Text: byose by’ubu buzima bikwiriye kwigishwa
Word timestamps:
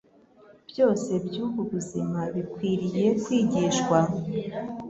byose 0.69 1.11
by’ubu 1.25 1.61
buzima 1.71 2.19
bikwiriye 2.33 3.05
kwigishwa 3.23 3.97